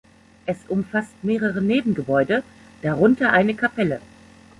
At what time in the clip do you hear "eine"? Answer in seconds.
3.33-3.53